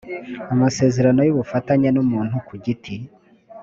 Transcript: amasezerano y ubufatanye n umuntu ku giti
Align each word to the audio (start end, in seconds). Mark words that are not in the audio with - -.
amasezerano 0.53 1.19
y 1.23 1.31
ubufatanye 1.33 1.89
n 1.91 1.97
umuntu 2.03 2.35
ku 2.47 2.53
giti 2.63 2.95